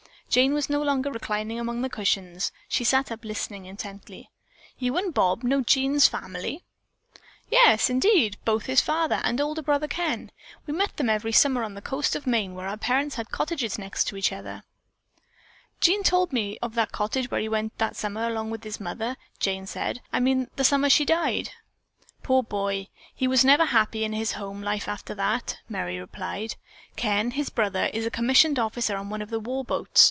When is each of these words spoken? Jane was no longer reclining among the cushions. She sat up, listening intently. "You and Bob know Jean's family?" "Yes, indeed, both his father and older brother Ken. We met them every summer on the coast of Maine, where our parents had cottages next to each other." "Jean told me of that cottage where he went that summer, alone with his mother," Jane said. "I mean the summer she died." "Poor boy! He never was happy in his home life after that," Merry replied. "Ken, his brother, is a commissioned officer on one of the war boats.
Jane 0.31 0.53
was 0.53 0.69
no 0.69 0.81
longer 0.81 1.11
reclining 1.11 1.59
among 1.59 1.81
the 1.81 1.89
cushions. 1.89 2.53
She 2.69 2.85
sat 2.85 3.11
up, 3.11 3.25
listening 3.25 3.65
intently. 3.65 4.29
"You 4.79 4.95
and 4.95 5.13
Bob 5.13 5.43
know 5.43 5.59
Jean's 5.59 6.07
family?" 6.07 6.63
"Yes, 7.49 7.89
indeed, 7.89 8.37
both 8.45 8.65
his 8.65 8.79
father 8.79 9.19
and 9.25 9.41
older 9.41 9.61
brother 9.61 9.89
Ken. 9.89 10.31
We 10.65 10.71
met 10.73 10.95
them 10.95 11.09
every 11.09 11.33
summer 11.33 11.65
on 11.65 11.73
the 11.73 11.81
coast 11.81 12.15
of 12.15 12.25
Maine, 12.25 12.55
where 12.55 12.69
our 12.69 12.77
parents 12.77 13.15
had 13.15 13.29
cottages 13.29 13.77
next 13.77 14.05
to 14.05 14.15
each 14.15 14.31
other." 14.31 14.63
"Jean 15.81 16.01
told 16.01 16.31
me 16.31 16.57
of 16.61 16.75
that 16.75 16.93
cottage 16.93 17.29
where 17.29 17.41
he 17.41 17.49
went 17.49 17.77
that 17.77 17.97
summer, 17.97 18.25
alone 18.25 18.49
with 18.49 18.63
his 18.63 18.79
mother," 18.79 19.17
Jane 19.37 19.67
said. 19.67 19.99
"I 20.13 20.21
mean 20.21 20.49
the 20.55 20.63
summer 20.63 20.89
she 20.89 21.03
died." 21.03 21.49
"Poor 22.23 22.41
boy! 22.41 22.87
He 23.13 23.25
never 23.27 23.63
was 23.63 23.71
happy 23.71 24.05
in 24.05 24.13
his 24.13 24.31
home 24.31 24.61
life 24.61 24.87
after 24.87 25.13
that," 25.13 25.57
Merry 25.67 25.99
replied. 25.99 26.55
"Ken, 26.95 27.31
his 27.31 27.49
brother, 27.49 27.89
is 27.93 28.05
a 28.05 28.09
commissioned 28.09 28.57
officer 28.59 28.95
on 28.95 29.09
one 29.09 29.21
of 29.21 29.29
the 29.29 29.37
war 29.41 29.65
boats. 29.65 29.99